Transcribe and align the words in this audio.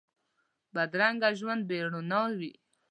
بدرنګه 0.73 1.29
ژوند 1.39 1.61
بې 1.69 1.79
روڼا 1.93 2.21
وي 2.37 2.51